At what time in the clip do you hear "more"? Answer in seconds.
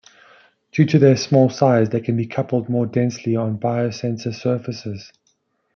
2.67-2.87